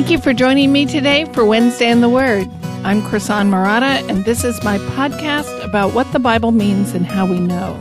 [0.00, 2.48] Thank you for joining me today for Wednesday in the Word.
[2.84, 7.26] I'm Krisan Marotta, and this is my podcast about what the Bible means and how
[7.26, 7.78] we know.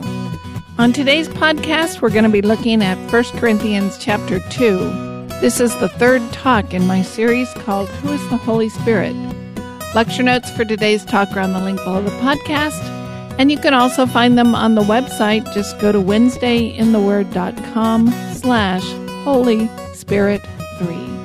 [0.78, 5.28] On today's podcast, we're going to be looking at 1 Corinthians chapter 2.
[5.40, 9.16] This is the third talk in my series called Who is the Holy Spirit?
[9.96, 12.84] Lecture notes for today's talk are on the link below the podcast,
[13.40, 15.50] and you can also find them on the website.
[15.54, 18.84] Just go to wednesdayintheword.com slash
[19.24, 20.42] Holy Spirit
[20.80, 21.19] 3.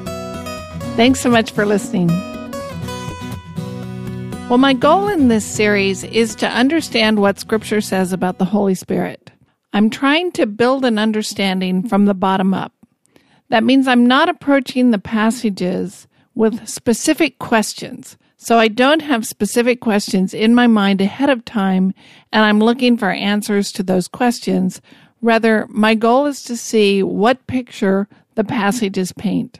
[0.97, 2.07] Thanks so much for listening.
[4.49, 8.77] Well, my goal in this series is to understand what Scripture says about the Holy
[8.77, 9.33] Spirit.
[9.73, 12.73] I'm trying to build an understanding from the bottom up.
[13.49, 18.17] That means I'm not approaching the passages with specific questions.
[18.37, 21.93] So I don't have specific questions in my mind ahead of time,
[22.31, 24.81] and I'm looking for answers to those questions.
[25.21, 29.59] Rather, my goal is to see what picture the passages paint.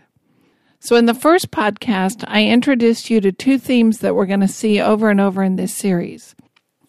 [0.85, 4.47] So, in the first podcast, I introduced you to two themes that we're going to
[4.49, 6.35] see over and over in this series.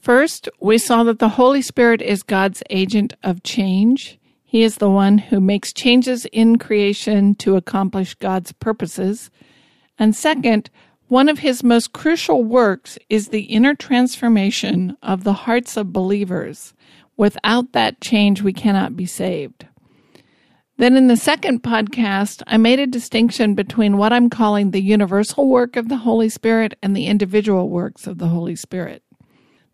[0.02, 4.20] First, we saw that the Holy Spirit is God's agent of change.
[4.44, 9.32] He is the one who makes changes in creation to accomplish God's purposes.
[9.98, 10.70] And second,
[11.08, 16.74] one of his most crucial works is the inner transformation of the hearts of believers.
[17.16, 19.68] Without that change, we cannot be saved.
[20.78, 25.48] Then in the second podcast, I made a distinction between what I'm calling the universal
[25.48, 29.02] work of the Holy Spirit and the individual works of the Holy Spirit.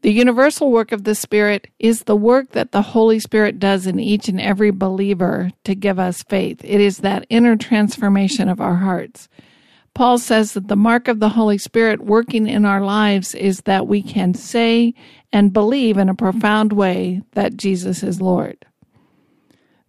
[0.04, 4.00] The universal work of the Spirit is the work that the Holy Spirit does in
[4.00, 6.62] each and every believer to give us faith.
[6.64, 9.28] It is that inner transformation of our hearts.
[9.96, 13.88] Paul says that the mark of the Holy Spirit working in our lives is that
[13.88, 14.94] we can say
[15.34, 18.66] and believe in a profound way that Jesus is Lord.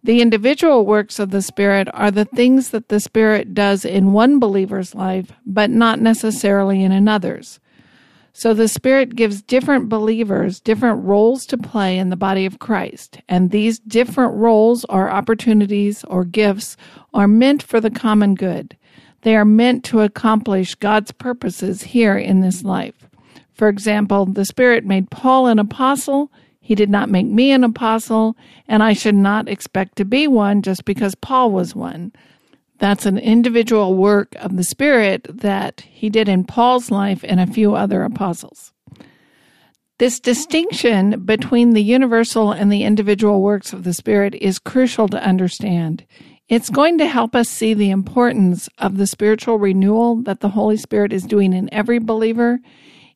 [0.03, 4.37] The individual works of the Spirit are the things that the Spirit does in one
[4.37, 7.61] believer's life, but not necessarily in another's.
[8.33, 13.19] So the Spirit gives different believers different roles to play in the body of Christ.
[13.29, 16.75] And these different roles or opportunities or gifts
[17.13, 18.75] are meant for the common good.
[19.21, 23.07] They are meant to accomplish God's purposes here in this life.
[23.53, 26.29] For example, the Spirit made Paul an apostle.
[26.65, 28.37] He did not make me an apostle,
[28.69, 32.13] and I should not expect to be one just because Paul was one.
[32.79, 37.47] That's an individual work of the Spirit that he did in Paul's life and a
[37.47, 38.71] few other apostles.
[39.99, 45.21] This distinction between the universal and the individual works of the Spirit is crucial to
[45.21, 46.05] understand.
[46.47, 50.77] It's going to help us see the importance of the spiritual renewal that the Holy
[50.77, 52.59] Spirit is doing in every believer.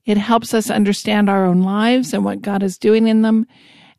[0.08, 3.46] It helps us understand our own lives and what God is doing in them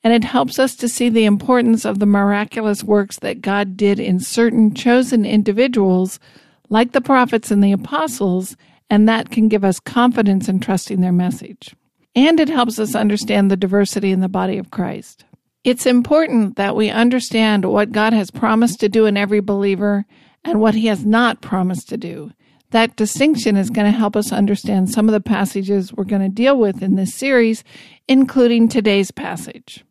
[0.05, 3.99] and it helps us to see the importance of the miraculous works that God did
[3.99, 6.21] in certain chosen individuals,
[6.69, 8.57] like the prophets and the apostles,
[8.89, 11.75] and that can give us confidence in trusting their message.
[12.15, 15.25] And it helps us understand the diversity in the body of Christ.
[15.65, 20.07] It's important that we understand what God has promised to do in every believer
[20.45, 22.33] and what he has not promised to do.
[22.71, 26.29] That distinction is going to help us understand some of the passages we're going to
[26.29, 27.65] deal with in this series,
[28.09, 29.85] including today's passage.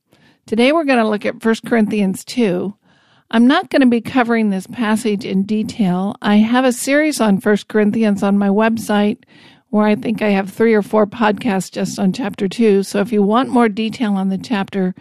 [0.46, 2.76] Today we're going to look at 1 Corinthians 2.
[3.32, 6.16] I'm not going to be covering this passage in detail.
[6.22, 9.24] I have a series on 1 Corinthians on my website
[9.70, 12.84] where I think I have three or four podcasts just on chapter 2.
[12.84, 14.94] So if you want more detail on the chapter,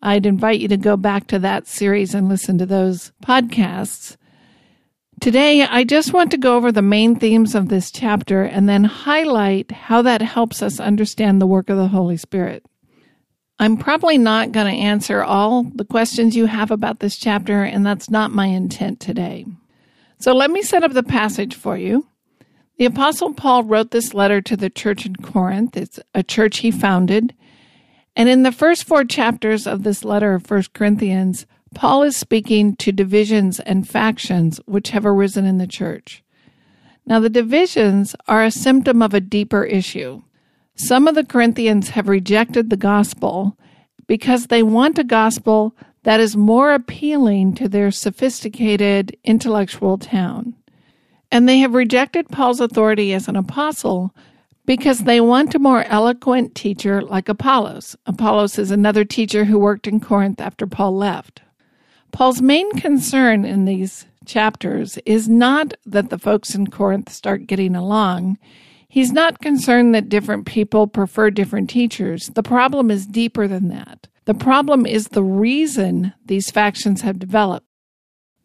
[0.00, 4.16] I'd invite you to go back to that series and listen to those podcasts.
[5.22, 8.82] Today, I just want to go over the main themes of this chapter and then
[8.82, 12.66] highlight how that helps us understand the work of the Holy Spirit.
[13.60, 17.86] I'm probably not going to answer all the questions you have about this chapter, and
[17.86, 19.46] that's not my intent today.
[20.18, 22.08] So let me set up the passage for you.
[22.78, 25.76] The Apostle Paul wrote this letter to the church in Corinth.
[25.76, 27.32] It's a church he founded.
[28.16, 32.76] And in the first four chapters of this letter of 1 Corinthians, Paul is speaking
[32.76, 36.22] to divisions and factions which have arisen in the church.
[37.06, 40.22] Now, the divisions are a symptom of a deeper issue.
[40.74, 43.58] Some of the Corinthians have rejected the gospel
[44.06, 50.54] because they want a gospel that is more appealing to their sophisticated intellectual town.
[51.30, 54.14] And they have rejected Paul's authority as an apostle
[54.66, 57.96] because they want a more eloquent teacher like Apollos.
[58.06, 61.42] Apollos is another teacher who worked in Corinth after Paul left.
[62.12, 67.74] Paul's main concern in these chapters is not that the folks in Corinth start getting
[67.74, 68.38] along.
[68.88, 72.26] He's not concerned that different people prefer different teachers.
[72.34, 74.08] The problem is deeper than that.
[74.26, 77.66] The problem is the reason these factions have developed.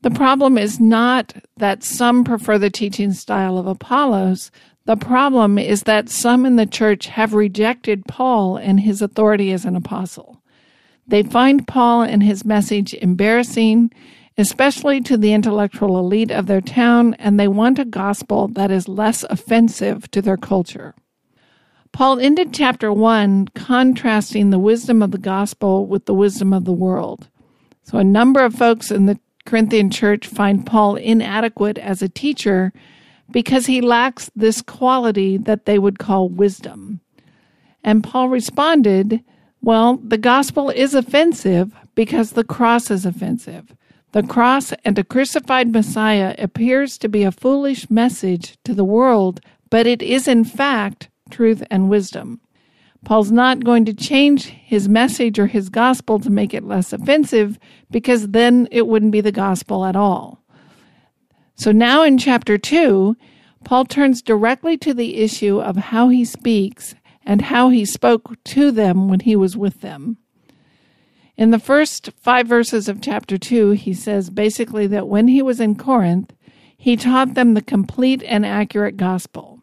[0.02, 4.50] The problem is not that some prefer the teaching style of Apollos.
[4.86, 9.66] The problem is that some in the church have rejected Paul and his authority as
[9.66, 10.37] an apostle.
[11.08, 13.92] They find Paul and his message embarrassing,
[14.38, 18.88] especially to the intellectual elite of their town, and they want a gospel that is
[18.88, 20.96] less offensive to their culture.
[21.94, 26.74] Paul ended chapter 1 contrasting the wisdom of the gospel with the wisdom of the
[26.74, 27.30] world.
[27.84, 32.74] So, a number of folks in the Corinthian church find Paul inadequate as a teacher
[33.32, 37.00] because he lacks this quality that they would call wisdom.
[37.84, 39.24] And Paul responded,
[39.62, 43.76] Well, the gospel is offensive because the cross is offensive.
[44.14, 49.42] The cross and a crucified Messiah appears to be a foolish message to the world,
[49.70, 52.40] but it is in fact truth and wisdom.
[53.04, 57.60] Paul's not going to change his message or his gospel to make it less offensive
[57.92, 60.44] because then it wouldn't be the gospel at all.
[61.56, 63.16] So now in chapter 2,
[63.64, 66.96] Paul turns directly to the issue of how he speaks
[67.28, 70.18] and how he spoke to them when he was with them.
[71.36, 75.60] In the first five verses of chapter 2, he says basically that when he was
[75.60, 76.34] in Corinth,
[76.78, 79.60] he taught them the complete and accurate gospel.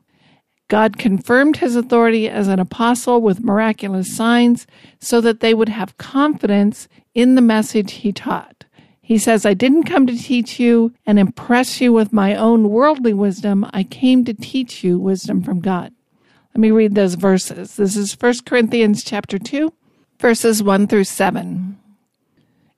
[0.68, 4.66] God confirmed his authority as an apostle with miraculous signs
[5.00, 8.66] so that they would have confidence in the message he taught.
[9.00, 13.14] He says, I didn't come to teach you and impress you with my own worldly
[13.14, 13.66] wisdom.
[13.72, 15.93] I came to teach you wisdom from God.
[16.54, 17.74] Let me read those verses.
[17.74, 19.72] This is 1 Corinthians chapter 2,
[20.20, 21.76] verses 1 through 7.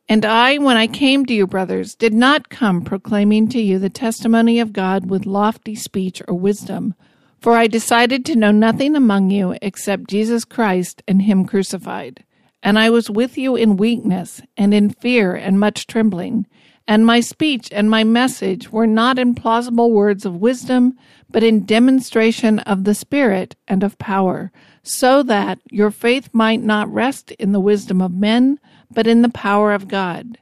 [0.08, 3.90] And I, when I came to you, brothers, did not come proclaiming to you the
[3.90, 6.94] testimony of God with lofty speech or wisdom,
[7.38, 12.24] for I decided to know nothing among you except Jesus Christ and Him crucified.
[12.62, 16.46] And I was with you in weakness and in fear and much trembling.
[16.88, 20.96] And my speech and my message were not in plausible words of wisdom,
[21.30, 24.52] but in demonstration of the Spirit and of power,
[24.82, 28.60] so that your faith might not rest in the wisdom of men,
[28.90, 30.38] but in the power of God.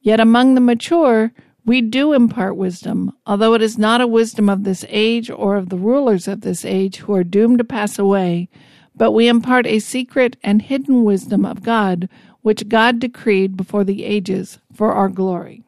[0.00, 1.32] Yet among the mature,
[1.64, 5.68] we do impart wisdom, although it is not a wisdom of this age or of
[5.68, 8.48] the rulers of this age who are doomed to pass away
[9.00, 12.06] but we impart a secret and hidden wisdom of God,
[12.42, 15.64] which God decreed before the ages for our glory.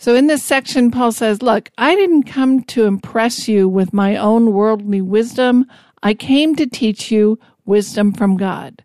[0.00, 4.16] So in this section, Paul says, Look, I didn't come to impress you with my
[4.16, 5.66] own worldly wisdom.
[6.02, 8.82] I came to teach you wisdom from God.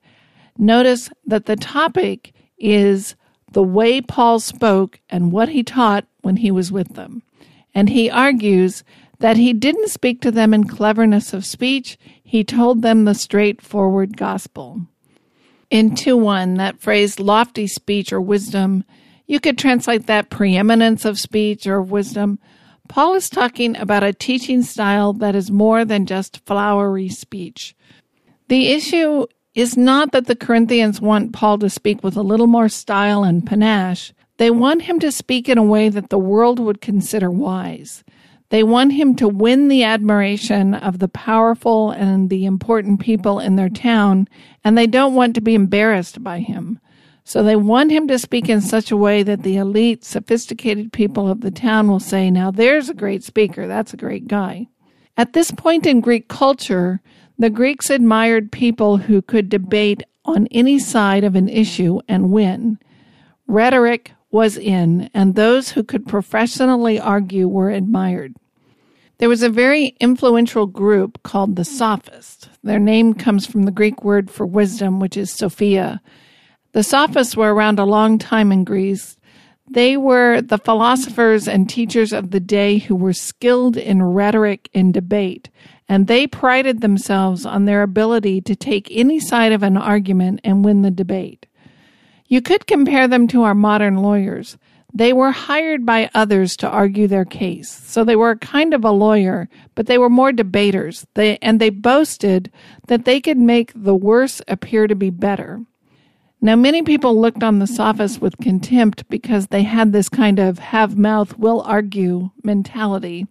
[0.57, 3.15] Notice that the topic is
[3.53, 7.23] the way Paul spoke and what he taught when he was with them.
[7.73, 8.83] And he argues
[9.19, 14.17] that he didn't speak to them in cleverness of speech, he told them the straightforward
[14.17, 14.81] gospel.
[15.69, 18.83] In 2 1, that phrase lofty speech or wisdom,
[19.27, 22.39] you could translate that preeminence of speech or wisdom.
[22.87, 27.75] Paul is talking about a teaching style that is more than just flowery speech.
[28.47, 29.25] The issue
[29.55, 33.45] is not that the Corinthians want Paul to speak with a little more style and
[33.45, 34.13] panache.
[34.37, 38.03] They want him to speak in a way that the world would consider wise.
[38.49, 43.55] They want him to win the admiration of the powerful and the important people in
[43.55, 44.27] their town,
[44.63, 46.79] and they don't want to be embarrassed by him.
[47.27, 51.27] So they want him to speak in such a way that the elite, sophisticated people
[51.27, 53.67] of the town will say, Now there's a great speaker.
[53.67, 54.67] That's a great guy.
[55.17, 57.01] At this point in Greek culture,
[57.39, 62.77] the Greeks admired people who could debate on any side of an issue and win.
[63.47, 68.35] Rhetoric was in, and those who could professionally argue were admired.
[69.17, 72.49] There was a very influential group called the Sophists.
[72.63, 76.01] Their name comes from the Greek word for wisdom, which is Sophia.
[76.75, 79.15] The Sophists were around a long time in Greece.
[79.65, 84.93] They were the philosophers and teachers of the day who were skilled in rhetoric and
[84.93, 85.49] debate,
[85.87, 90.65] and they prided themselves on their ability to take any side of an argument and
[90.65, 91.45] win the debate.
[92.27, 94.57] You could compare them to our modern lawyers.
[94.93, 97.69] They were hired by others to argue their case.
[97.69, 101.07] So they were kind of a lawyer, but they were more debaters.
[101.13, 102.51] They, and they boasted
[102.87, 105.61] that they could make the worse appear to be better.
[106.41, 110.59] Now, many people looked on the sophists with contempt because they had this kind of
[110.59, 113.25] have mouth, will argue mentality.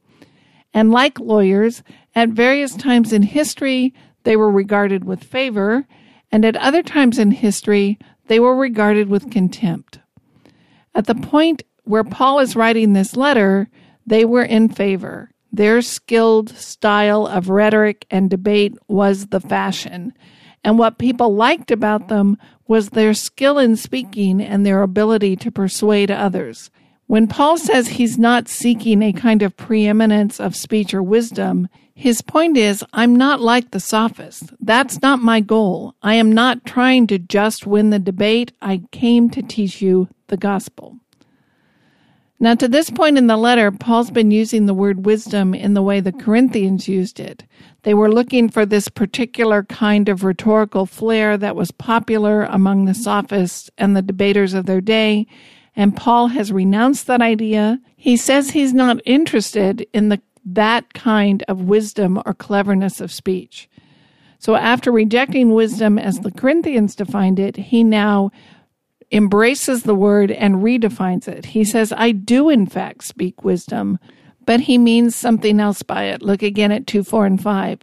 [0.72, 1.82] And like lawyers,
[2.14, 3.94] at various times in history,
[4.24, 5.86] they were regarded with favor,
[6.32, 10.00] and at other times in history, they were regarded with contempt.
[10.94, 13.68] At the point where Paul is writing this letter,
[14.06, 15.30] they were in favor.
[15.52, 20.12] Their skilled style of rhetoric and debate was the fashion.
[20.64, 25.50] And what people liked about them was their skill in speaking and their ability to
[25.50, 26.70] persuade others.
[27.06, 32.22] When Paul says he's not seeking a kind of preeminence of speech or wisdom, his
[32.22, 34.48] point is, I'm not like the sophists.
[34.58, 35.94] That's not my goal.
[36.02, 38.52] I am not trying to just win the debate.
[38.62, 40.98] I came to teach you the gospel.
[42.44, 45.80] Now, to this point in the letter, Paul's been using the word wisdom in the
[45.80, 47.44] way the Corinthians used it.
[47.84, 52.92] They were looking for this particular kind of rhetorical flair that was popular among the
[52.92, 55.26] sophists and the debaters of their day,
[55.74, 57.80] and Paul has renounced that idea.
[57.96, 63.70] He says he's not interested in the that kind of wisdom or cleverness of speech.
[64.38, 68.30] So after rejecting wisdom as the Corinthians defined it, he now
[69.10, 71.46] embraces the word and redefines it.
[71.46, 73.98] He says, I do in fact speak wisdom,
[74.46, 76.22] but he means something else by it.
[76.22, 77.80] Look again at 2, 4, and 5.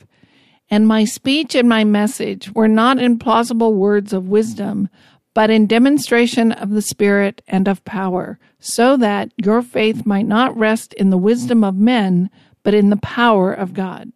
[0.69, 4.89] And my speech and my message were not in plausible words of wisdom,
[5.33, 10.57] but in demonstration of the Spirit and of power, so that your faith might not
[10.57, 12.29] rest in the wisdom of men,
[12.63, 14.11] but in the power of God.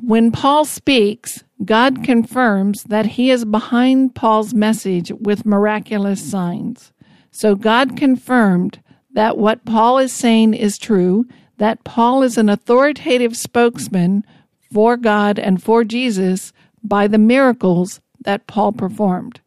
[0.00, 6.92] When Paul speaks, God confirms that he is behind Paul's message with miraculous signs.
[7.30, 8.80] So God confirmed
[9.12, 14.24] that what Paul is saying is true, that Paul is an authoritative spokesman
[14.72, 19.40] for God and for Jesus by the miracles that Paul performed.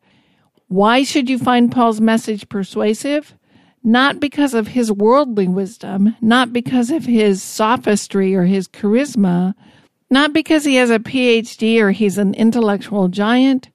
[0.68, 3.36] Why should you find Paul's message persuasive?
[3.84, 9.56] not because of his worldly wisdom, not because of his sophistry or his charisma,
[10.12, 13.70] not because he has a PhD or he's an intellectual giant.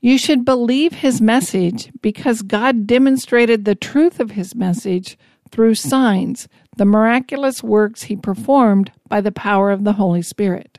[0.00, 5.18] You should believe his message because God demonstrated the truth of his message
[5.50, 10.78] through signs, the miraculous works he performed by the power of the Holy Spirit.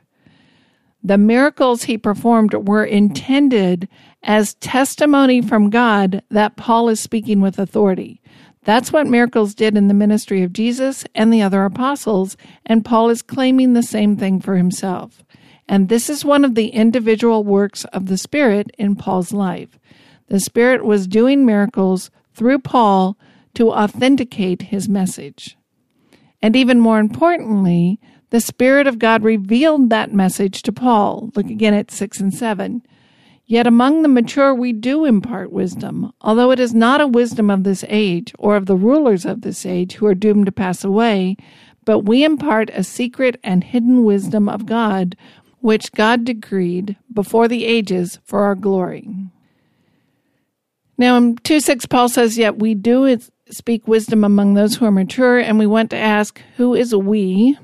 [1.04, 3.88] The miracles he performed were intended
[4.22, 8.20] as testimony from God that Paul is speaking with authority.
[8.64, 13.10] That's what miracles did in the ministry of Jesus and the other apostles, and Paul
[13.10, 15.24] is claiming the same thing for himself.
[15.68, 19.78] And this is one of the individual works of the Spirit in Paul's life.
[20.28, 23.18] The Spirit was doing miracles through Paul
[23.54, 25.56] to authenticate his message.
[26.40, 28.00] And even more importantly,
[28.30, 31.30] the Spirit of God revealed that message to Paul.
[31.34, 32.82] Look again at 6 and 7.
[33.52, 37.64] Yet among the mature we do impart wisdom, although it is not a wisdom of
[37.64, 41.36] this age or of the rulers of this age who are doomed to pass away,
[41.84, 45.16] but we impart a secret and hidden wisdom of God,
[45.60, 49.06] which God decreed before the ages for our glory.
[50.96, 53.18] Now in 2 6, Paul says, Yet we do
[53.50, 57.58] speak wisdom among those who are mature, and we want to ask, Who is we?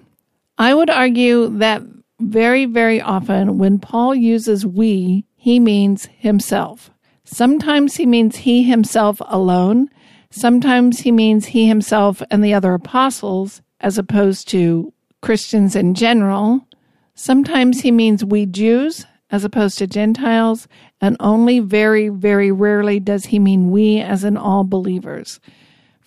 [0.58, 1.80] I would argue that
[2.20, 6.90] very, very often when Paul uses we, he means himself.
[7.24, 9.88] Sometimes he means he himself alone.
[10.28, 16.68] Sometimes he means he himself and the other apostles, as opposed to Christians in general.
[17.14, 20.68] Sometimes he means we Jews, as opposed to Gentiles.
[21.00, 25.40] And only very, very rarely does he mean we, as in all believers.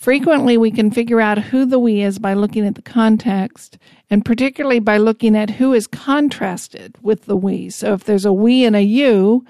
[0.01, 3.77] Frequently, we can figure out who the we is by looking at the context,
[4.10, 7.70] and particularly by looking at who is contrasted with the we.
[7.70, 9.46] So if there's a we and a you,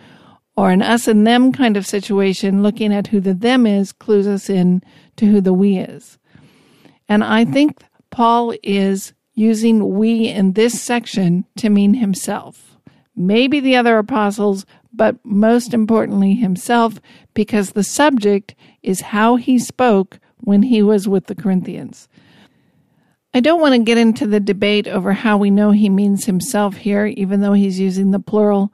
[0.58, 4.27] or an us and them kind of situation, looking at who the them is clues
[4.27, 4.84] us in
[5.15, 6.17] to who the we is.
[7.08, 12.77] And I think Paul is using we in this section to mean himself.
[13.15, 17.00] Maybe the other apostles, but most importantly himself,
[17.34, 18.53] because the subject
[18.84, 22.07] is how he spoke when he was with the Corinthians.
[23.33, 26.75] I don't want to get into the debate over how we know he means himself
[26.75, 28.74] here, even though he's using the plural.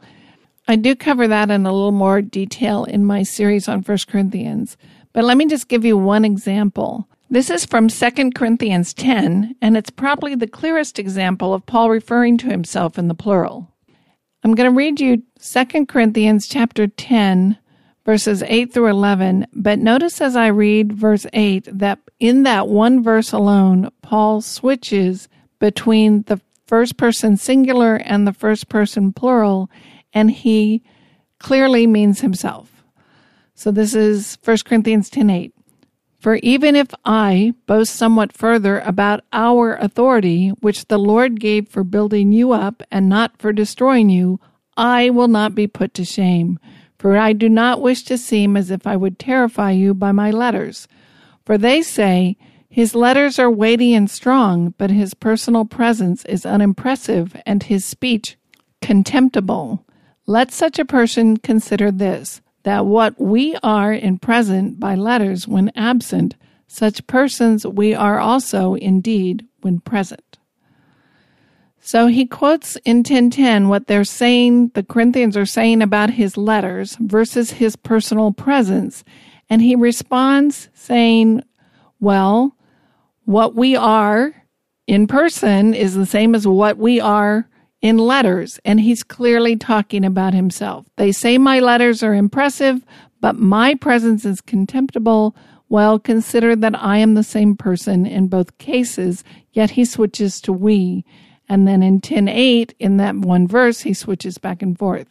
[0.68, 4.76] I do cover that in a little more detail in my series on 1 Corinthians.
[5.14, 7.08] But let me just give you one example.
[7.30, 12.38] This is from 2 Corinthians 10, and it's probably the clearest example of Paul referring
[12.40, 13.72] to himself in the plural.
[14.44, 17.58] I'm going to read you 2 Corinthians chapter 10,
[18.08, 19.48] verses 8 through 11.
[19.54, 25.28] But notice as I read verse 8 that in that one verse alone, Paul switches
[25.60, 29.70] between the first person singular and the first person plural,
[30.14, 30.82] and he
[31.40, 32.82] clearly means himself.
[33.56, 35.54] So this is 1 Corinthians 10 8.
[36.18, 41.84] For even if I boast somewhat further about our authority, which the Lord gave for
[41.84, 44.40] building you up and not for destroying you,
[44.78, 46.58] I will not be put to shame.
[46.98, 50.32] For I do not wish to seem as if I would terrify you by my
[50.32, 50.88] letters.
[51.46, 52.38] For they say,
[52.70, 58.38] His letters are weighty and strong, but his personal presence is unimpressive and his speech
[58.82, 59.86] contemptible.
[60.26, 65.72] Let such a person consider this that what we are in present by letters when
[65.76, 66.36] absent,
[66.68, 70.37] Such persons we are also indeed when present.
[71.88, 76.98] So he quotes in 1010 what they're saying, the Corinthians are saying about his letters
[77.00, 79.06] versus his personal presence.
[79.50, 81.46] And he responds saying,
[82.02, 82.58] well,
[83.24, 84.36] what we are
[84.86, 87.48] in person is the same as what we are
[87.82, 88.60] in letters.
[88.66, 90.88] And he's clearly talking about himself.
[90.98, 92.84] They say my letters are impressive,
[93.22, 95.38] but my presence is contemptible.
[95.70, 100.52] Well, consider that I am the same person in both cases, yet he switches to
[100.52, 101.06] we.
[101.50, 105.08] And then in 10.8, in that one verse, he switches back and forth.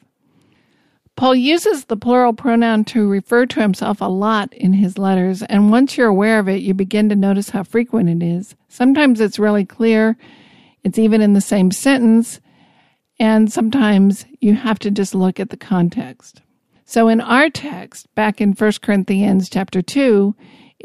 [1.16, 5.70] Paul uses the plural pronoun to refer to himself a lot in his letters, and
[5.70, 8.54] once you're aware of it, you begin to notice how frequent it is.
[8.68, 10.18] Sometimes it's really clear,
[10.84, 12.38] it's even in the same sentence,
[13.18, 16.42] and sometimes you have to just look at the context.
[16.84, 20.36] So in our text, back in 1 Corinthians chapter 2,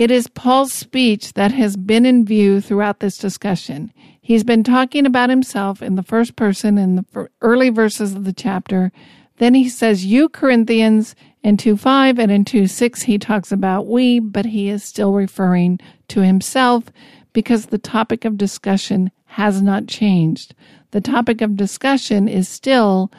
[0.02, 3.94] it is Paul's speech that has been in view throughout this discussion.
[4.20, 8.34] He's been talking about himself in the first person in the early verses of the
[8.34, 8.92] chapter.
[9.38, 13.86] Then he says, You Corinthians in 2 5 and in 2 6, he talks about
[13.86, 16.86] we, but he is still referring to himself
[17.32, 20.56] because the topic of discussion has not changed.
[20.90, 23.12] The topic of discussion is still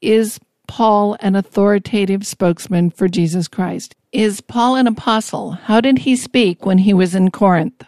[0.00, 3.94] is Paul an authoritative spokesman for Jesus Christ?
[4.12, 5.52] Is Paul an apostle?
[5.52, 7.82] How did he speak when he was in Corinth?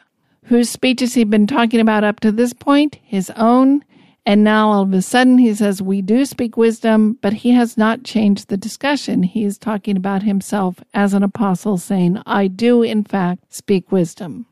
[0.45, 2.99] Whose speech has he been talking about up to this point?
[3.05, 3.85] His own.
[4.25, 7.77] And now all of a sudden he says, We do speak wisdom, but he has
[7.77, 9.23] not changed the discussion.
[9.23, 14.47] He is talking about himself as an apostle, saying, I do, in fact, speak wisdom.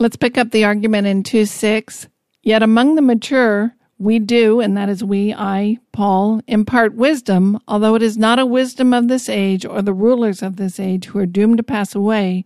[0.00, 2.08] Let's pick up the argument in 2 6.
[2.42, 7.96] Yet among the mature, we do, and that is we, I, Paul, impart wisdom, although
[7.96, 11.18] it is not a wisdom of this age or the rulers of this age who
[11.18, 12.44] are doomed to pass away,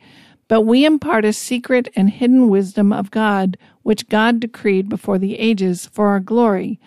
[0.49, 5.39] but we impart a secret and hidden wisdom of God, which God decreed before the
[5.39, 6.81] ages for our glory.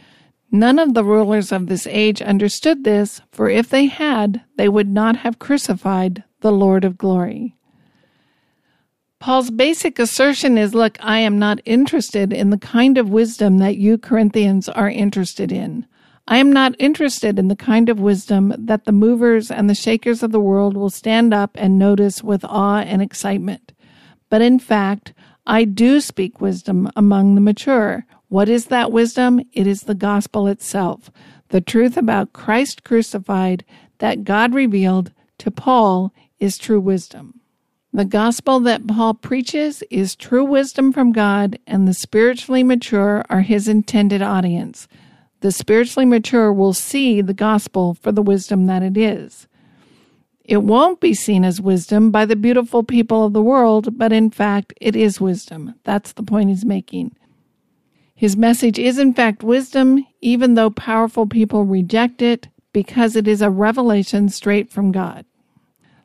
[0.51, 4.87] None of the rulers of this age understood this, for if they had, they would
[4.87, 7.55] not have crucified the Lord of glory.
[9.19, 13.77] Paul's basic assertion is look, I am not interested in the kind of wisdom that
[13.77, 15.87] you Corinthians are interested in.
[16.27, 20.23] I am not interested in the kind of wisdom that the movers and the shakers
[20.23, 23.73] of the world will stand up and notice with awe and excitement.
[24.29, 25.13] But in fact,
[25.45, 28.05] I do speak wisdom among the mature.
[28.29, 29.39] What is that wisdom?
[29.53, 31.11] It is the gospel itself,
[31.49, 33.63] the truth about Christ crucified
[33.99, 37.34] that God revealed to Paul is true wisdom.
[37.95, 43.41] The gospel that Paul preaches is true wisdom from God, and the spiritually mature are
[43.41, 44.87] his intended audience
[45.45, 49.47] the spiritually mature will see the gospel for the wisdom that it is.
[50.43, 54.31] It won't be seen as wisdom by the beautiful people of the world, but in
[54.31, 55.75] fact, it is wisdom.
[55.83, 57.15] That's the point he's making.
[58.15, 63.43] His message is, in fact, wisdom, even though powerful people reject it, because it is
[63.43, 65.25] a revelation straight from God.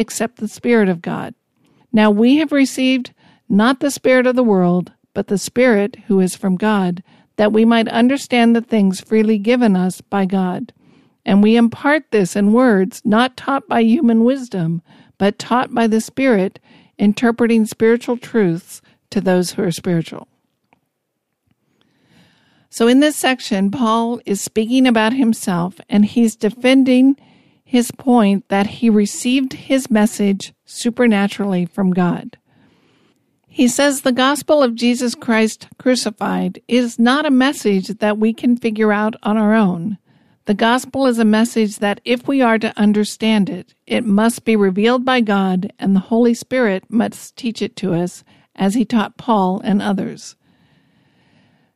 [0.00, 1.34] except the Spirit of God.
[1.92, 3.12] Now we have received
[3.48, 7.02] not the Spirit of the world, but the Spirit who is from God
[7.36, 10.72] that we might understand the things freely given us by God.
[11.24, 14.82] And we impart this in words not taught by human wisdom,
[15.18, 16.58] but taught by the Spirit,
[16.98, 20.28] interpreting spiritual truths to those who are spiritual.
[22.68, 27.16] So, in this section, Paul is speaking about himself and he's defending
[27.70, 32.36] his point that he received his message supernaturally from God.
[33.46, 38.56] He says the gospel of Jesus Christ crucified is not a message that we can
[38.56, 39.98] figure out on our own.
[40.46, 44.56] The gospel is a message that if we are to understand it, it must be
[44.56, 48.24] revealed by God and the Holy Spirit must teach it to us
[48.56, 50.34] as he taught Paul and others.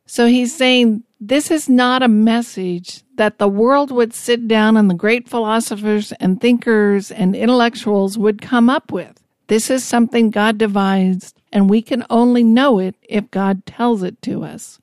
[0.05, 4.89] So he's saying this is not a message that the world would sit down and
[4.89, 9.23] the great philosophers and thinkers and intellectuals would come up with.
[9.47, 14.21] This is something God devised, and we can only know it if God tells it
[14.23, 14.79] to us.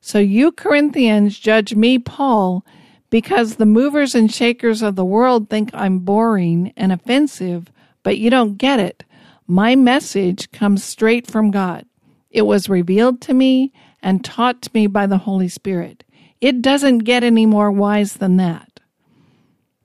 [0.00, 2.64] So you Corinthians judge me, Paul,
[3.10, 7.70] because the movers and shakers of the world think I'm boring and offensive,
[8.02, 9.04] but you don't get it.
[9.46, 11.84] My message comes straight from God.
[12.30, 16.04] It was revealed to me and taught me by the Holy Spirit.
[16.40, 18.80] It doesn't get any more wise than that.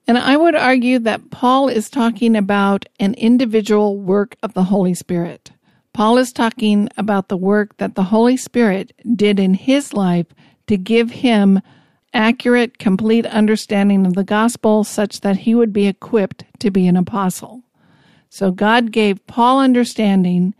[0.07, 4.93] And I would argue that Paul is talking about an individual work of the Holy
[4.93, 5.51] Spirit.
[5.93, 10.27] Paul is talking about the work that the Holy Spirit did in his life
[10.67, 11.61] to give him
[12.13, 16.97] accurate, complete understanding of the gospel such that he would be equipped to be an
[16.97, 17.63] apostle.
[18.29, 20.53] So God gave Paul understanding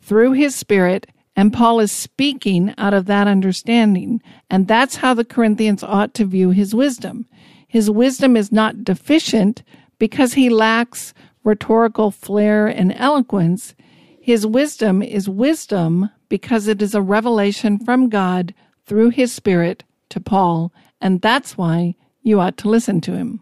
[0.00, 1.06] through his spirit,
[1.40, 4.20] and Paul is speaking out of that understanding.
[4.50, 7.24] And that's how the Corinthians ought to view his wisdom.
[7.66, 9.62] His wisdom is not deficient
[9.98, 13.74] because he lacks rhetorical flair and eloquence.
[14.20, 18.52] His wisdom is wisdom because it is a revelation from God
[18.84, 23.40] through his spirit to Paul and that's why you ought to listen to him.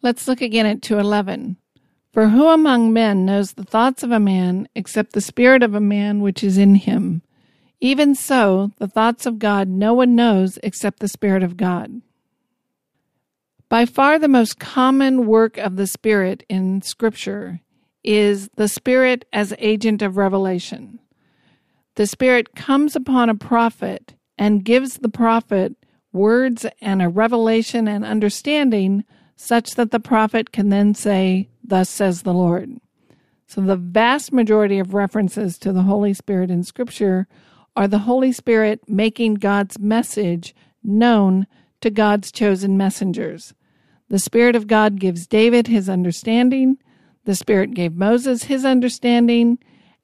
[0.00, 1.58] Let's look again at 211.
[2.12, 5.80] For who among men knows the thoughts of a man except the spirit of a
[5.80, 7.22] man which is in him?
[7.80, 12.02] Even so, the thoughts of God no one knows except the Spirit of God.
[13.70, 17.60] By far the most common work of the Spirit in Scripture
[18.04, 20.98] is the Spirit as agent of revelation.
[21.94, 25.74] The Spirit comes upon a prophet and gives the prophet
[26.12, 29.04] words and a revelation and understanding
[29.36, 32.80] such that the prophet can then say, Thus says the Lord.
[33.46, 37.28] So, the vast majority of references to the Holy Spirit in Scripture
[37.76, 40.52] are the Holy Spirit making God's message
[40.82, 41.46] known
[41.80, 43.54] to God's chosen messengers.
[44.08, 46.76] The Spirit of God gives David his understanding,
[47.24, 49.58] the Spirit gave Moses his understanding,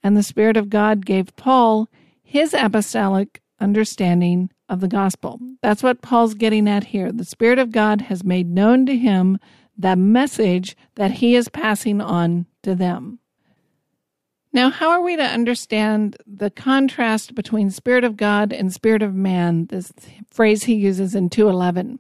[0.05, 1.89] and the Spirit of God gave Paul
[2.23, 5.41] his apostolic understanding of the gospel.
[5.63, 7.11] That's what Paul's getting at here.
[7.11, 9.39] The Spirit of God has made known to him
[9.77, 13.19] the message that he is passing on to them.
[14.53, 19.15] Now, how are we to understand the contrast between Spirit of God and Spirit of
[19.15, 19.93] man, this
[20.31, 21.99] phrase he uses in 211?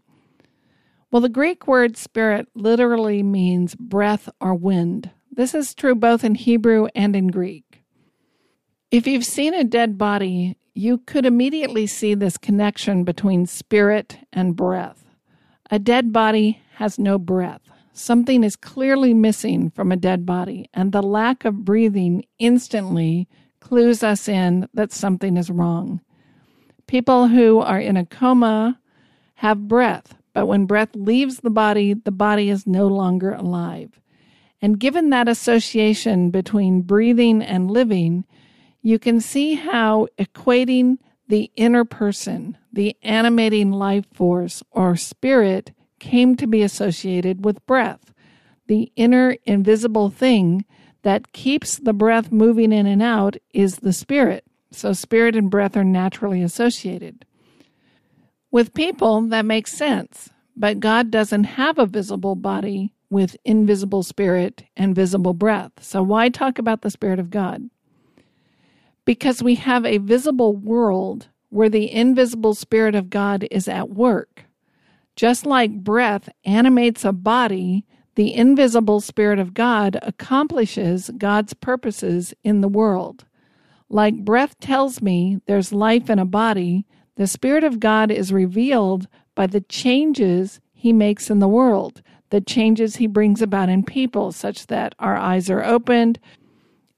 [1.10, 5.10] Well, the Greek word spirit literally means breath or wind.
[5.30, 7.84] This is true both in Hebrew and in Greek.
[8.90, 14.56] If you've seen a dead body, you could immediately see this connection between spirit and
[14.56, 15.04] breath.
[15.70, 17.62] A dead body has no breath.
[17.94, 23.26] Something is clearly missing from a dead body, and the lack of breathing instantly
[23.60, 26.02] clues us in that something is wrong.
[26.86, 28.78] People who are in a coma
[29.36, 33.98] have breath, but when breath leaves the body, the body is no longer alive.
[34.60, 38.24] And given that association between breathing and living,
[38.82, 45.72] you can see how equating the inner person, the animating life force or spirit,
[46.06, 48.12] came to be associated with breath,
[48.66, 50.64] the inner invisible thing
[51.02, 54.44] that keeps the breath moving in and out is the spirit.
[54.70, 57.24] So, spirit and breath are naturally associated.
[58.50, 64.64] With people, that makes sense, but God doesn't have a visible body with invisible spirit
[64.76, 65.72] and visible breath.
[65.80, 67.70] So, why talk about the Spirit of God?
[69.06, 74.44] because we have a visible world where the invisible Spirit of God is at work.
[75.16, 82.60] Just like breath animates a body, the invisible Spirit of God accomplishes God's purposes in
[82.60, 83.24] the world.
[83.88, 89.08] Like breath tells me there's life in a body, the Spirit of God is revealed
[89.34, 94.32] by the changes He makes in the world, the changes He brings about in people,
[94.32, 96.18] such that our eyes are opened,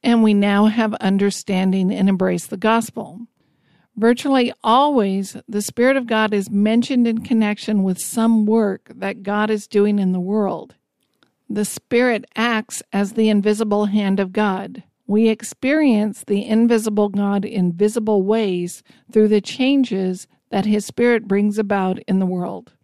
[0.02, 3.20] and we now have understanding and embrace the gospel.
[3.98, 9.50] Virtually always, the Spirit of God is mentioned in connection with some work that God
[9.50, 10.76] is doing in the world.
[11.50, 14.84] The Spirit acts as the invisible hand of God.
[15.08, 21.58] We experience the invisible God in visible ways through the changes that His Spirit brings
[21.58, 22.74] about in the world.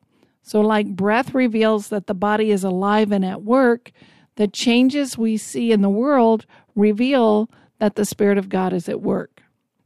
[0.42, 3.92] So, like breath reveals that the body is alive and at work,
[4.35, 7.48] the changes we see in the world reveal
[7.79, 9.34] that the Spirit of God is at work.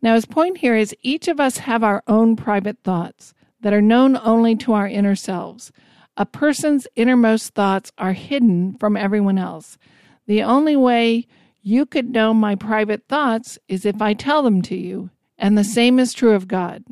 [0.00, 3.82] Now, his point here is each of us have our own private thoughts that are
[3.82, 5.72] known only to our inner selves.
[6.16, 9.78] A person's innermost thoughts are hidden from everyone else.
[10.26, 11.26] The only way
[11.62, 15.64] you could know my private thoughts is if I tell them to you, and the
[15.64, 16.84] same is true of God.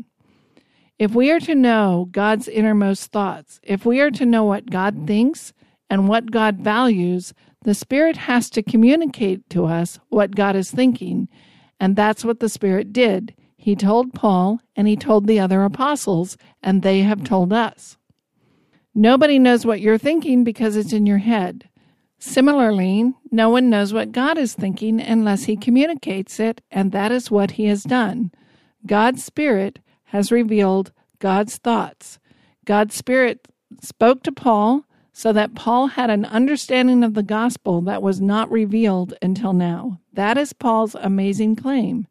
[0.99, 5.07] If we are to know God's innermost thoughts, if we are to know what God
[5.07, 5.53] thinks
[5.90, 11.29] and what God values, the Spirit has to communicate to us what God is thinking,
[11.79, 13.35] and that's what the Spirit did.
[13.57, 17.97] He told Paul and he told the other apostles, and they have told us.
[18.95, 21.69] Nobody knows what you're thinking because it's in your head.
[22.19, 27.31] Similarly, no one knows what God is thinking unless he communicates it, and that is
[27.31, 28.31] what he has done.
[28.87, 32.19] God's Spirit has revealed God's thoughts.
[32.65, 33.49] God's Spirit
[33.83, 34.86] spoke to Paul
[35.18, 39.98] so that Paul had an understanding of the gospel that was not revealed until now.
[40.12, 42.07] That is Paul's amazing claim.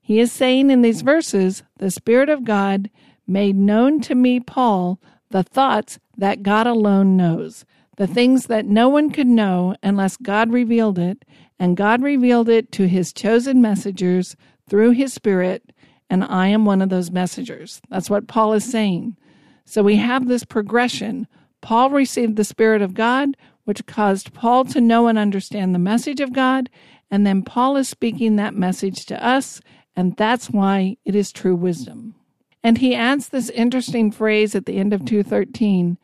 [0.00, 2.88] He is saying in these verses, The Spirit of God
[3.26, 4.98] made known to me, Paul,
[5.28, 7.66] the thoughts that God alone knows,
[7.98, 11.26] the things that no one could know unless God revealed it,
[11.58, 14.34] and God revealed it to his chosen messengers
[14.66, 15.74] through his Spirit,
[16.08, 17.82] and I am one of those messengers.
[17.90, 19.18] That's what Paul is saying.
[19.66, 21.26] So we have this progression.
[21.60, 26.20] Paul received the Spirit of God, which caused Paul to know and understand the message
[26.20, 26.70] of God,
[27.10, 29.60] and then Paul is speaking that message to us,
[29.96, 32.14] and that's why it is true wisdom.
[32.62, 35.98] And he adds this interesting phrase at the end of 213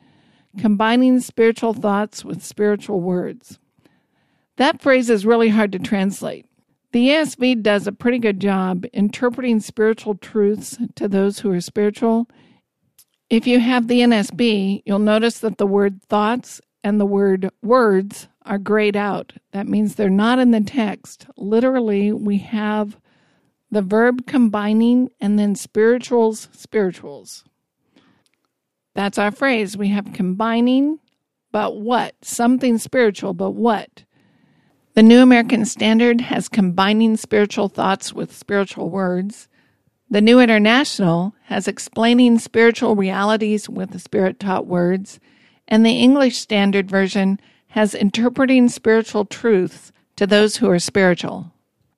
[0.58, 3.58] combining spiritual thoughts with spiritual words.
[4.56, 6.46] That phrase is really hard to translate.
[6.92, 12.26] The ESV does a pretty good job interpreting spiritual truths to those who are spiritual.
[13.28, 18.28] If you have the NASB, you'll notice that the word thoughts and the word words
[18.42, 19.32] are grayed out.
[19.52, 21.26] That means they're not in the text.
[21.36, 22.96] Literally, we have
[23.70, 27.44] the verb combining and then spirituals, spirituals.
[28.94, 29.76] That's our phrase.
[29.76, 31.00] We have combining,
[31.50, 32.14] but what?
[32.22, 34.04] Something spiritual, but what?
[34.94, 39.48] The New American Standard has combining spiritual thoughts with spiritual words.
[40.08, 45.18] The New International has explaining spiritual realities with the spirit taught words.
[45.66, 51.52] And the English Standard Version has interpreting spiritual truths to those who are spiritual.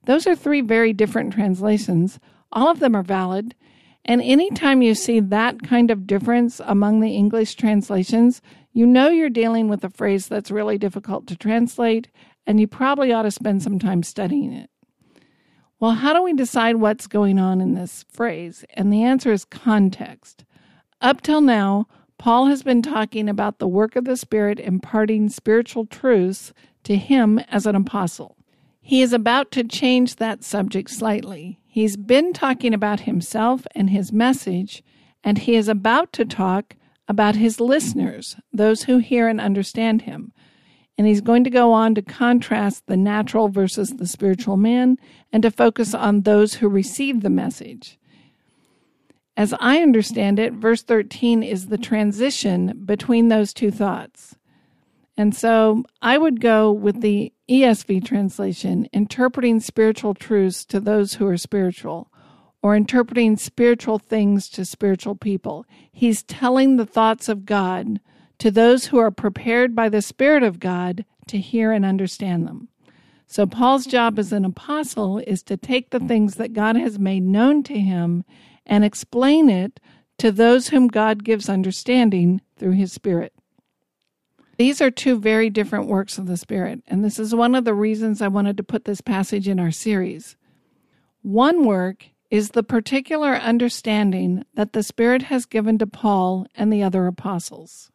[0.07, 2.19] Those are three very different translations.
[2.51, 3.55] All of them are valid.
[4.07, 8.41] And anytime you see that kind of difference among the English translations,
[8.73, 12.09] you know you're dealing with a phrase that's really difficult to translate,
[12.47, 14.71] and you probably ought to spend some time studying it.
[15.81, 18.65] Well, how do we decide what's going on in this phrase?
[18.75, 20.45] And the answer is context.
[21.01, 21.87] Up till now,
[22.19, 27.39] Paul has been talking about the work of the Spirit imparting spiritual truths to him
[27.49, 28.37] as an apostle.
[28.81, 31.61] He is about to change that subject slightly.
[31.65, 34.83] He's been talking about himself and his message,
[35.23, 36.75] and he is about to talk
[37.07, 40.33] about his listeners, those who hear and understand him.
[40.99, 44.99] And he's going to go on to contrast the natural versus the spiritual man
[45.33, 47.99] and to focus on those who receive the message.
[49.37, 54.35] As I understand it, verse 13 is the transition between those two thoughts.
[55.17, 61.27] And so I would go with the ESV translation, interpreting spiritual truths to those who
[61.29, 62.11] are spiritual,
[62.63, 65.65] or interpreting spiritual things to spiritual people.
[65.93, 68.01] He's telling the thoughts of God
[68.39, 72.69] to those who are prepared by the Spirit of God to hear and understand them.
[73.27, 77.23] So, Paul's job as an apostle is to take the things that God has made
[77.23, 78.25] known to him
[78.65, 79.81] and explain it
[80.19, 83.35] to those whom God gives understanding through his Spirit.
[84.57, 87.75] These are two very different works of the Spirit, and this is one of the
[87.75, 90.37] reasons I wanted to put this passage in our series.
[91.23, 96.83] One work is the particular understanding that the Spirit has given to Paul and the
[96.83, 97.91] other apostles.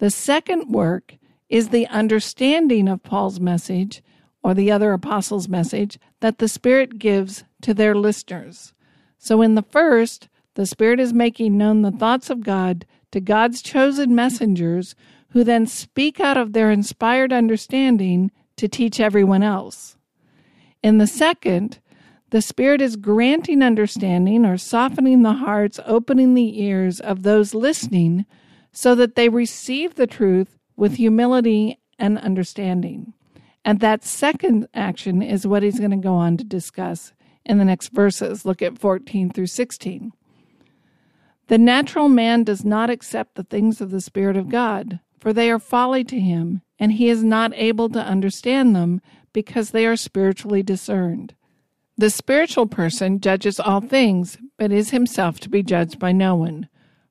[0.00, 1.18] The second work
[1.50, 4.02] is the understanding of Paul's message
[4.42, 8.72] or the other apostles' message that the Spirit gives to their listeners.
[9.18, 13.60] So, in the first, the Spirit is making known the thoughts of God to God's
[13.60, 14.94] chosen messengers
[15.32, 19.98] who then speak out of their inspired understanding to teach everyone else.
[20.82, 21.78] In the second,
[22.30, 28.24] the Spirit is granting understanding or softening the hearts, opening the ears of those listening
[28.72, 33.12] so that they receive the truth with humility and understanding.
[33.64, 37.12] And that second action is what he's going to go on to discuss
[37.44, 38.44] in the next verses.
[38.44, 40.12] Look at 14 through 16.
[41.48, 45.50] The natural man does not accept the things of the Spirit of God for they
[45.50, 49.00] are folly to him, and he is not able to understand them
[49.32, 51.34] because they are spiritually discerned.
[51.96, 56.68] The spiritual person judges all things, but is himself to be judged by no one.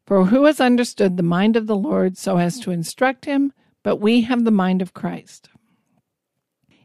[0.10, 3.54] For who has understood the mind of the Lord so as to instruct him?
[3.84, 5.50] But we have the mind of Christ.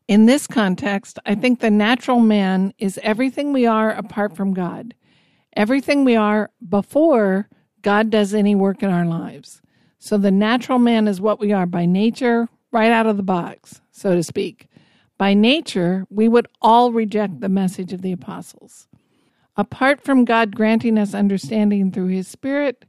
[0.06, 4.92] In this context, I think the natural man is everything we are apart from God,
[5.56, 7.48] everything we are before
[7.80, 9.62] God does any work in our lives.
[9.98, 13.80] So the natural man is what we are by nature, right out of the box,
[13.90, 14.68] so to speak.
[15.16, 18.86] By nature, we would all reject the message of the apostles.
[19.56, 22.84] Apart from God granting us understanding through his Spirit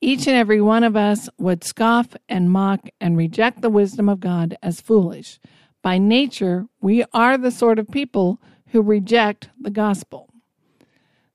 [0.00, 4.20] each and every one of us would scoff and mock and reject the wisdom of
[4.20, 5.38] God as foolish.
[5.82, 10.28] By nature, we are the sort of people who reject the gospel.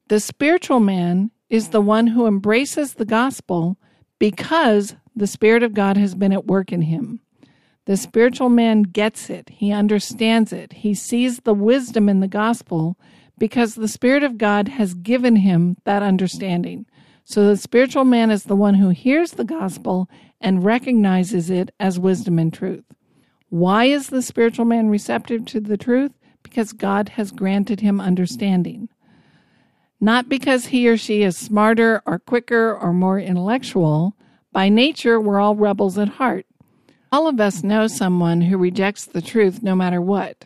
[0.07, 3.77] The spiritual man is the one who embraces the gospel
[4.19, 7.21] because the Spirit of God has been at work in him.
[7.85, 12.97] The spiritual man gets it, he understands it, he sees the wisdom in the gospel
[13.37, 16.85] because the Spirit of God has given him that understanding.
[17.27, 20.07] So the spiritual man is the one who hears the gospel
[20.39, 22.85] and recognizes it as wisdom and truth.
[23.49, 26.11] Why is the spiritual man receptive to the truth?
[26.43, 28.89] Because God has granted him understanding.
[29.99, 34.15] Not because he or she is smarter or quicker or more intellectual.
[34.51, 36.45] By nature, we're all rebels at heart.
[37.11, 40.45] All of us know someone who rejects the truth no matter what.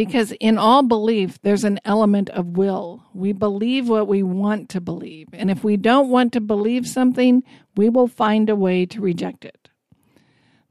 [0.00, 3.04] Because in all belief, there's an element of will.
[3.12, 5.28] We believe what we want to believe.
[5.34, 7.42] And if we don't want to believe something,
[7.76, 9.68] we will find a way to reject it.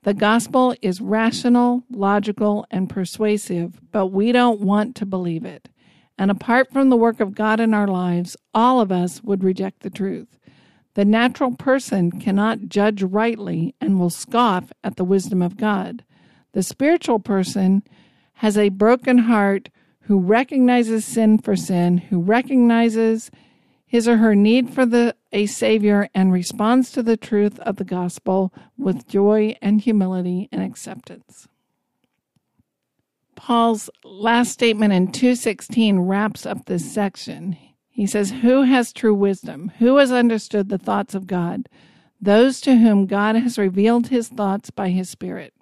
[0.01, 5.69] The gospel is rational, logical, and persuasive, but we don't want to believe it.
[6.17, 9.81] And apart from the work of God in our lives, all of us would reject
[9.81, 10.39] the truth.
[10.95, 16.03] The natural person cannot judge rightly and will scoff at the wisdom of God.
[16.53, 17.83] The spiritual person
[18.39, 19.67] has a broken heart
[20.03, 23.29] who recognizes sin for sin, who recognizes
[23.85, 27.83] his or her need for the a savior and responds to the truth of the
[27.83, 31.49] gospel with joy and humility and acceptance.
[33.35, 37.57] Paul's last statement in 216 wraps up this section.
[37.89, 39.73] He says, Who has true wisdom?
[39.79, 41.67] Who has understood the thoughts of God?
[42.21, 45.53] Those to whom God has revealed his thoughts by his Spirit.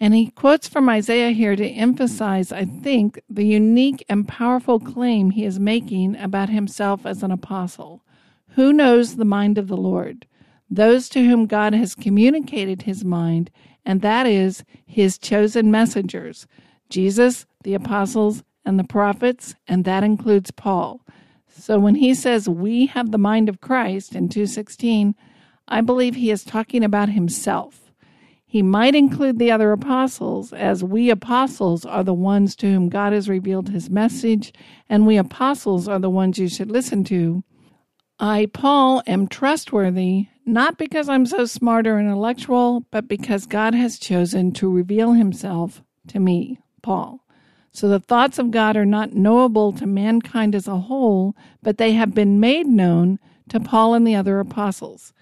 [0.00, 5.30] And he quotes from Isaiah here to emphasize, I think, the unique and powerful claim
[5.30, 8.04] he is making about himself as an apostle.
[8.50, 10.26] Who knows the mind of the Lord?
[10.70, 13.50] Those to whom God has communicated his mind,
[13.84, 16.46] and that is his chosen messengers
[16.88, 21.00] Jesus, the apostles, and the prophets, and that includes Paul.
[21.48, 25.14] So when he says we have the mind of Christ in 216,
[25.66, 27.87] I believe he is talking about himself.
[28.50, 33.12] He might include the other apostles, as we apostles are the ones to whom God
[33.12, 34.54] has revealed his message,
[34.88, 37.44] and we apostles are the ones you should listen to.
[38.18, 43.98] I, Paul, am trustworthy, not because I'm so smart or intellectual, but because God has
[43.98, 47.22] chosen to reveal himself to me, Paul.
[47.70, 51.92] So the thoughts of God are not knowable to mankind as a whole, but they
[51.92, 53.18] have been made known
[53.50, 55.12] to Paul and the other apostles.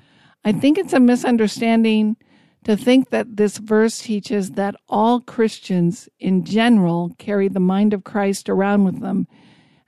[0.44, 2.16] I think it's a misunderstanding
[2.66, 8.02] to think that this verse teaches that all Christians in general carry the mind of
[8.02, 9.28] Christ around with them.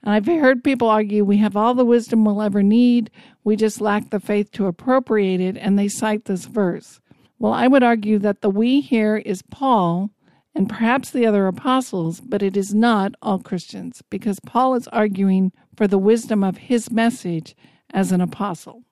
[0.01, 3.11] And I've heard people argue we have all the wisdom we'll ever need,
[3.43, 7.01] we just lack the faith to appropriate it, and they cite this verse.
[7.37, 10.11] Well, I would argue that the we here is Paul
[10.55, 15.51] and perhaps the other apostles, but it is not all Christians, because Paul is arguing
[15.75, 17.57] for the wisdom of his message
[17.93, 18.85] as an apostle.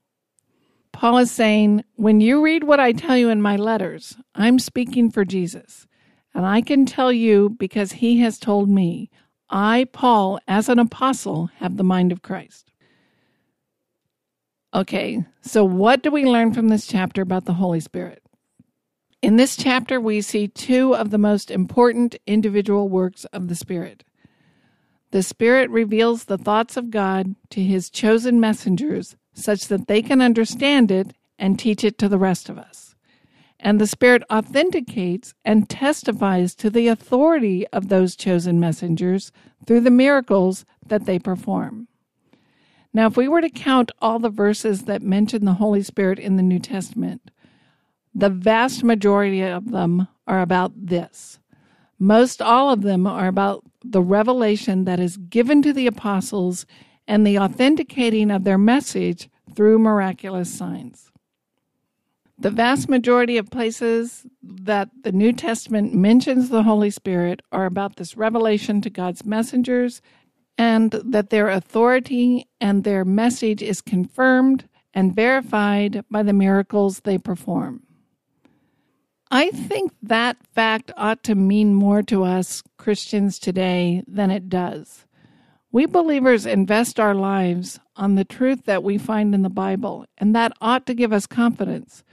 [0.98, 5.12] Paul is saying, when you read what I tell you in my letters, I'm speaking
[5.12, 5.86] for Jesus.
[6.34, 9.12] And I can tell you because he has told me,
[9.48, 12.72] I, Paul, as an apostle, have the mind of Christ.
[14.74, 18.24] Okay, so what do we learn from this chapter about the Holy Spirit?
[19.22, 24.04] In this chapter, we see two of the most important individual works of the Spirit.
[25.12, 30.22] The Spirit reveals the thoughts of God to his chosen messengers such that they can
[30.22, 32.96] understand it and teach it to the rest of us.
[33.60, 39.32] And the Spirit authenticates and testifies to the authority of those chosen messengers
[39.66, 41.88] through the miracles that they perform.
[42.94, 46.36] Now, if we were to count all the verses that mention the Holy Spirit in
[46.36, 47.32] the New Testament,
[48.14, 51.40] the vast majority of them are about this.
[52.00, 56.66] Most all of them are about the revelation that is given to the apostles
[57.08, 61.12] and the authenticating of their message through miraculous signs.
[62.40, 67.96] The vast majority of places that the New Testament mentions the Holy Spirit are about
[67.96, 70.02] this revelation to God's messengers
[70.56, 77.18] and that their authority and their message is confirmed and verified by the miracles they
[77.18, 77.82] perform.
[79.32, 85.07] I think that fact ought to mean more to us Christians today than it does.
[85.78, 90.36] We believers invest our lives on the truth that we find in the Bible, and
[90.36, 92.04] that ought to give us confidence.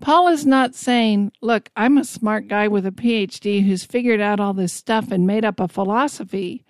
[0.00, 4.40] Paul is not saying, Look, I'm a smart guy with a PhD who's figured out
[4.40, 6.64] all this stuff and made up a philosophy.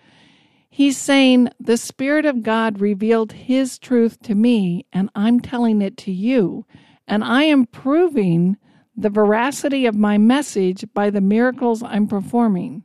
[0.68, 5.96] He's saying, The Spirit of God revealed His truth to me, and I'm telling it
[5.96, 6.66] to you.
[7.08, 8.58] and I am proving
[8.94, 12.84] the veracity of my message by the miracles I'm performing.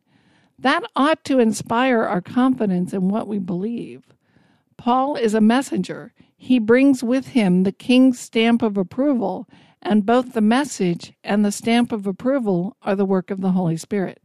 [0.62, 4.04] That ought to inspire our confidence in what we believe.
[4.78, 6.14] Paul is a messenger.
[6.36, 9.48] He brings with him the king's stamp of approval,
[9.82, 13.78] and both the message and the stamp of approval are the work of the Holy
[13.78, 14.22] Spirit.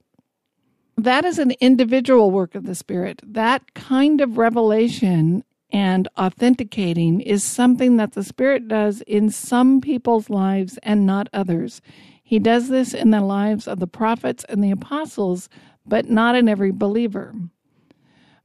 [0.96, 3.20] That is an individual work of the Spirit.
[3.24, 10.30] That kind of revelation and authenticating is something that the Spirit does in some people's
[10.30, 11.80] lives and not others.
[12.22, 15.48] He does this in the lives of the prophets and the apostles,
[15.86, 17.34] but not in every believer.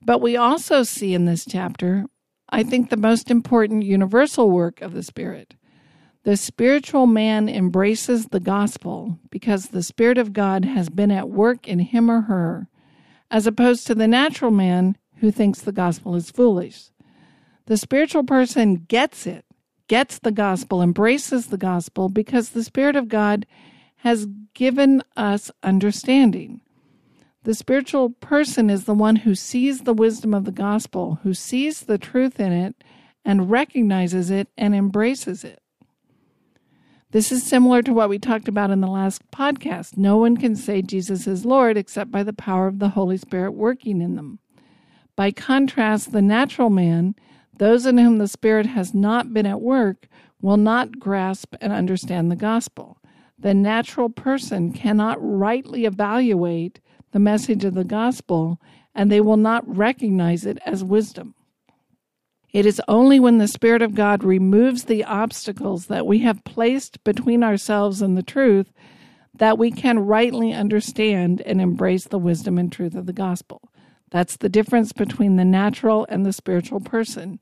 [0.01, 2.05] But we also see in this chapter,
[2.49, 5.55] I think, the most important universal work of the Spirit.
[6.23, 11.67] The spiritual man embraces the gospel because the Spirit of God has been at work
[11.67, 12.67] in him or her,
[13.31, 16.91] as opposed to the natural man who thinks the gospel is foolish.
[17.67, 19.45] The spiritual person gets it,
[19.87, 23.45] gets the gospel, embraces the gospel because the Spirit of God
[23.97, 26.61] has given us understanding.
[27.50, 31.80] The spiritual person is the one who sees the wisdom of the gospel, who sees
[31.82, 32.76] the truth in it
[33.26, 35.60] and recognizes it and embraces it.
[37.10, 39.97] This is similar to what we talked about in the last podcast.
[39.97, 43.54] No one can say Jesus is Lord except by the power of the Holy Spirit
[43.54, 44.38] working in them.
[45.16, 47.16] By contrast, the natural man
[47.58, 50.08] those in whom the Spirit has not been at work
[50.39, 53.00] will not grasp and understand the gospel.
[53.39, 56.80] The natural person cannot rightly evaluate
[57.12, 58.60] the message of the gospel,
[58.93, 61.36] and they will not recognize it as wisdom.
[62.51, 67.03] It is only when the Spirit of God removes the obstacles that we have placed
[67.03, 68.74] between ourselves and the truth
[69.36, 73.62] that we can rightly understand and embrace the wisdom and truth of the gospel.
[74.12, 77.39] That's the difference between the natural and the spiritual person.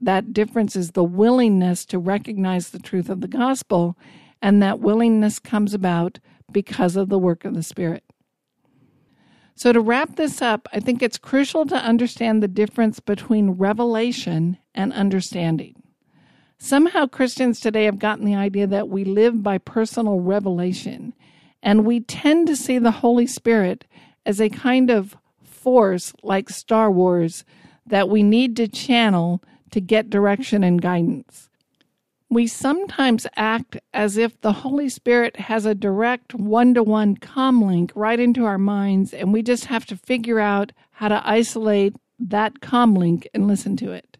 [0.00, 3.96] That difference is the willingness to recognize the truth of the gospel,
[4.42, 6.18] and that willingness comes about
[6.52, 8.02] because of the work of the Spirit.
[9.56, 14.58] So, to wrap this up, I think it's crucial to understand the difference between revelation
[14.74, 15.80] and understanding.
[16.58, 21.14] Somehow, Christians today have gotten the idea that we live by personal revelation,
[21.62, 23.84] and we tend to see the Holy Spirit
[24.26, 27.44] as a kind of force like Star Wars
[27.86, 31.48] that we need to channel to get direction and guidance.
[32.34, 37.92] We sometimes act as if the Holy Spirit has a direct one to one comlink
[37.94, 42.54] right into our minds, and we just have to figure out how to isolate that
[42.58, 44.18] comlink and listen to it.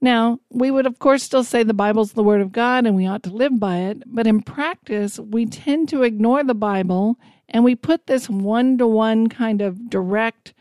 [0.00, 3.06] Now, we would of course still say the Bible's the Word of God and we
[3.06, 7.62] ought to live by it, but in practice, we tend to ignore the Bible and
[7.62, 10.54] we put this one to one kind of direct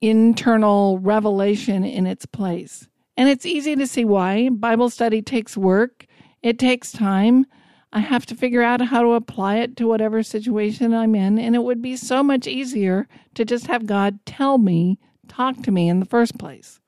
[0.00, 2.88] internal revelation in its place.
[3.16, 4.50] And it's easy to see why.
[4.50, 6.06] Bible study takes work,
[6.42, 7.46] it takes time.
[7.92, 11.38] I have to figure out how to apply it to whatever situation I'm in.
[11.38, 14.98] And it would be so much easier to just have God tell me,
[15.28, 16.80] talk to me in the first place.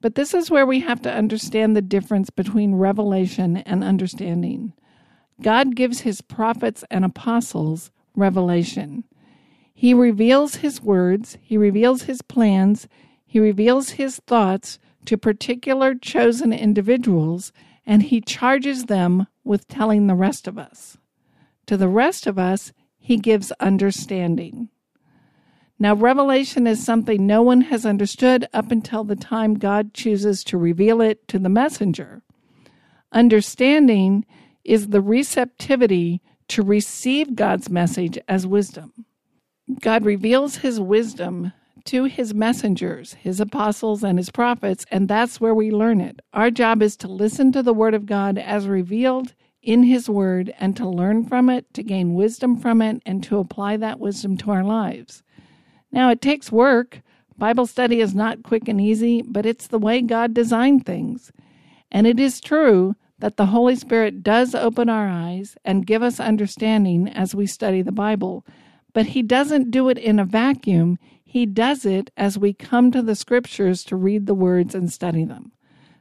[0.00, 4.72] But this is where we have to understand the difference between revelation and understanding.
[5.42, 9.04] God gives his prophets and apostles revelation.
[9.74, 12.88] He reveals his words, he reveals his plans,
[13.26, 17.52] he reveals his thoughts to particular chosen individuals,
[17.86, 20.98] and he charges them with telling the rest of us.
[21.66, 24.68] To the rest of us, he gives understanding.
[25.78, 30.58] Now, revelation is something no one has understood up until the time God chooses to
[30.58, 32.22] reveal it to the messenger.
[33.12, 34.26] Understanding
[34.64, 39.06] is the receptivity to receive God's message as wisdom.
[39.80, 41.52] God reveals his wisdom
[41.88, 46.20] to his messengers, his apostles, and his prophets, and that's where we learn it.
[46.34, 50.52] Our job is to listen to the word of God as revealed in his word
[50.60, 54.36] and to learn from it, to gain wisdom from it, and to apply that wisdom
[54.36, 55.22] to our lives.
[55.90, 57.00] Now, it takes work.
[57.38, 61.32] Bible study is not quick and easy, but it's the way God designed things.
[61.90, 66.20] And it is true that the Holy Spirit does open our eyes and give us
[66.20, 68.44] understanding as we study the Bible,
[68.92, 70.98] but He doesn't do it in a vacuum.
[71.30, 75.26] He does it as we come to the scriptures to read the words and study
[75.26, 75.52] them.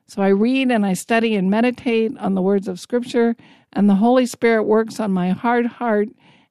[0.06, 3.36] So I read and I study and meditate on the words of Scripture,
[3.74, 6.08] and the Holy Spirit works on my hard heart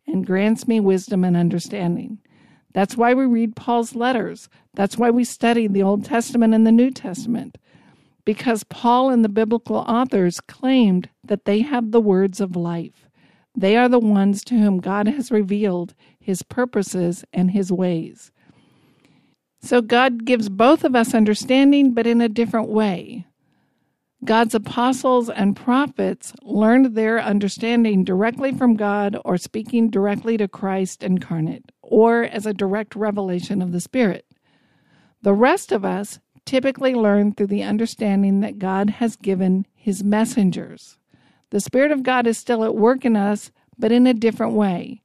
[0.07, 2.18] and grants me wisdom and understanding.
[2.74, 4.51] That's why we read Paul's letters.
[4.74, 7.57] That's why we study the Old Testament and the New Testament
[8.27, 13.09] because Paul and the biblical authors claimed that they have the words of life.
[13.57, 18.33] They are the ones to whom God has revealed his purposes and his ways.
[19.61, 23.27] So God gives both of us understanding, but in a different way.
[24.25, 31.03] God's apostles and prophets learned their understanding directly from God or speaking directly to Christ
[31.03, 34.27] incarnate or as a direct revelation of the Spirit.
[35.23, 40.97] The rest of us typically learn through the understanding that God has given his messengers.
[41.51, 45.03] The Spirit of God is still at work in us, but in a different way.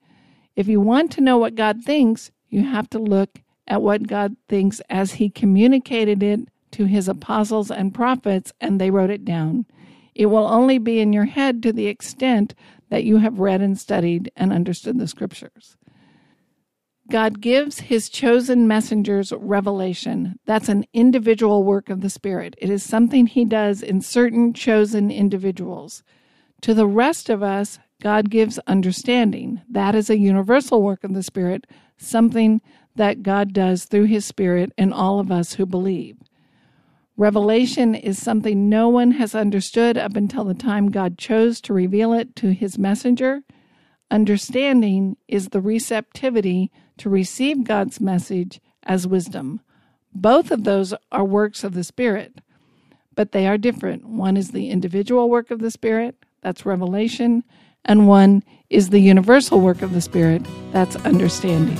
[0.55, 4.35] If you want to know what God thinks, you have to look at what God
[4.47, 6.41] thinks as he communicated it
[6.71, 9.65] to his apostles and prophets, and they wrote it down.
[10.15, 12.53] It will only be in your head to the extent
[12.89, 15.77] that you have read and studied and understood the scriptures.
[17.09, 20.39] God gives his chosen messengers revelation.
[20.45, 22.55] That's an individual work of the Spirit.
[22.57, 26.03] It is something he does in certain chosen individuals.
[26.61, 29.61] To the rest of us, God gives understanding.
[29.69, 32.59] That is a universal work of the Spirit, something
[32.95, 36.17] that God does through his Spirit in all of us who believe.
[37.15, 42.11] Revelation is something no one has understood up until the time God chose to reveal
[42.13, 43.43] it to his messenger.
[44.09, 49.61] Understanding is the receptivity to receive God's message as wisdom.
[50.13, 52.41] Both of those are works of the Spirit,
[53.13, 54.07] but they are different.
[54.07, 57.43] One is the individual work of the Spirit, that's revelation,
[57.85, 61.77] and one is the universal work of the Spirit, that's understanding.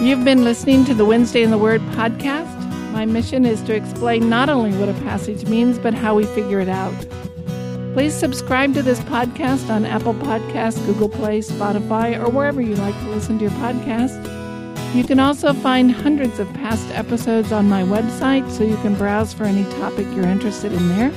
[0.00, 2.54] You've been listening to the Wednesday in the Word podcast.
[2.92, 6.60] My mission is to explain not only what a passage means, but how we figure
[6.60, 6.94] it out.
[7.94, 12.94] Please subscribe to this podcast on Apple Podcasts, Google Play, Spotify, or wherever you like
[13.00, 14.24] to listen to your podcast.
[14.94, 19.32] You can also find hundreds of past episodes on my website, so you can browse
[19.34, 21.12] for any topic you're interested in there.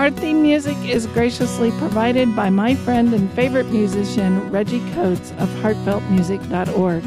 [0.00, 5.50] Our theme music is graciously provided by my friend and favorite musician, Reggie Coates of
[5.60, 7.02] heartfeltmusic.org.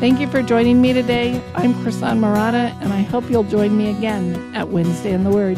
[0.00, 1.42] Thank you for joining me today.
[1.54, 5.56] I'm Krisan Marotta, and I hope you'll join me again at Wednesday in the Word.